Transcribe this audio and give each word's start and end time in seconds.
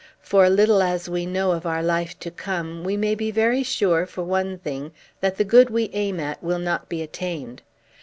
For, 0.23 0.49
little 0.49 0.81
as 0.81 1.07
we 1.07 1.27
know 1.27 1.51
of 1.51 1.67
our 1.67 1.83
life 1.83 2.19
to 2.21 2.31
come, 2.31 2.83
we 2.83 2.97
may 2.97 3.13
be 3.13 3.29
very 3.29 3.61
sure, 3.61 4.07
for 4.07 4.23
one 4.23 4.57
thing, 4.57 4.93
that 5.19 5.37
the 5.37 5.43
good 5.45 5.69
we 5.69 5.91
aim 5.93 6.19
at 6.19 6.41
will 6.43 6.57
not 6.57 6.89
be 6.89 7.03
attained. 7.03 7.61